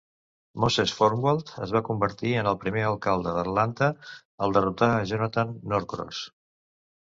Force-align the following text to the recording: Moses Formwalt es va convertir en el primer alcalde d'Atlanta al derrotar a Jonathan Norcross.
Moses 0.61 0.93
Formwalt 0.99 1.51
es 1.65 1.73
va 1.75 1.81
convertir 1.89 2.31
en 2.43 2.49
el 2.53 2.57
primer 2.63 2.85
alcalde 2.93 3.35
d'Atlanta 3.37 3.91
al 4.47 4.57
derrotar 4.57 4.89
a 4.95 5.05
Jonathan 5.13 5.55
Norcross. 5.75 6.25